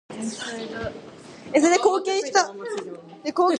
[0.01, 0.01] 我到河北
[1.61, 1.69] 省
[3.23, 3.29] 来